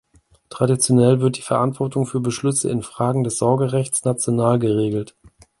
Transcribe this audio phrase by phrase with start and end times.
[0.49, 5.15] Traditionell wird die Verantwortung für Beschlüsse in Fragen des Sorgerechts national geregelt.